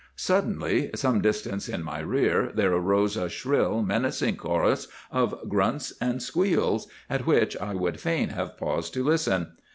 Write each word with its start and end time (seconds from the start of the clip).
Suddenly, 0.15 0.89
some 0.95 1.21
distance 1.21 1.69
in 1.69 1.83
my 1.83 1.99
rear, 1.99 2.51
there 2.55 2.73
arose 2.73 3.15
a 3.15 3.29
shrill, 3.29 3.83
menacing 3.83 4.35
chorus 4.35 4.87
of 5.11 5.47
grunts 5.47 5.93
and 6.01 6.23
squeals, 6.23 6.87
at 7.07 7.27
which 7.27 7.55
I 7.57 7.75
would 7.75 7.99
fain 7.99 8.29
have 8.29 8.57
paused 8.57 8.95
to 8.95 9.03
listen. 9.03 9.51